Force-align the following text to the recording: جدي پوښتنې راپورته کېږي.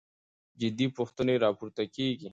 جدي 0.61 0.87
پوښتنې 0.97 1.35
راپورته 1.45 1.83
کېږي. 1.95 2.27